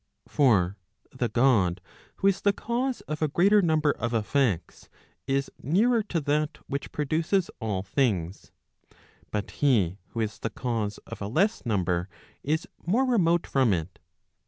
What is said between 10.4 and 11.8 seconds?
cause of a less